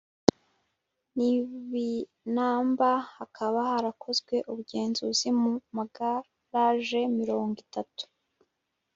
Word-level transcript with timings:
n 1.15 1.17
ibinamba 1.31 2.89
Hakaba 3.17 3.59
harakozwe 3.71 4.35
ubugenzuzi 4.49 5.27
mu 5.39 5.51
magaraje 5.75 6.99
mirongo 7.19 7.55
itatu 7.65 8.03